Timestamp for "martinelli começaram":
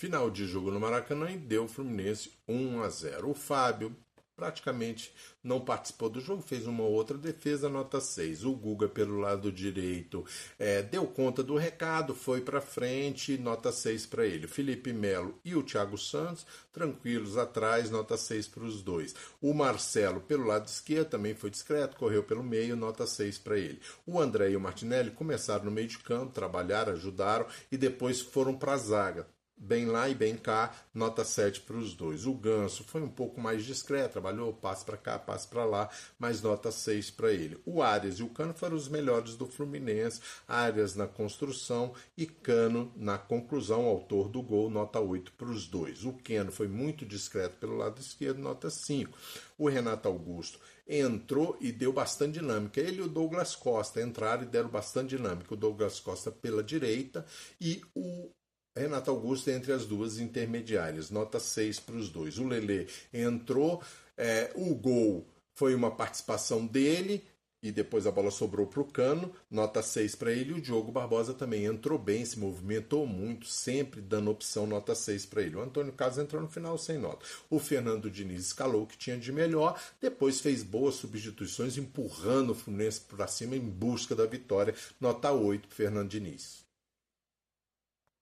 24.60-25.66